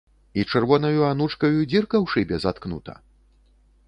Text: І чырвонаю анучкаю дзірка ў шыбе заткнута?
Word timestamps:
І 0.39 0.43
чырвонаю 0.51 1.01
анучкаю 1.09 1.51
дзірка 1.71 1.95
ў 2.03 2.13
шыбе 2.13 2.35
заткнута? 2.47 2.97